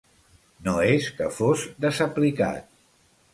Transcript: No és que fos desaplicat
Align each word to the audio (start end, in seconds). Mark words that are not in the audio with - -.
No 0.67 0.71
és 0.93 1.09
que 1.19 1.27
fos 1.41 1.67
desaplicat 1.85 2.73